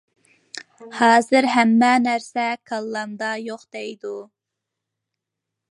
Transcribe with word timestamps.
ھازىر 0.99 1.47
ھەممە 1.55 1.91
نەرسە 2.07 2.47
كاللامدا 2.71 3.31
يوق 3.51 3.67
دەيدۇ. 3.77 4.17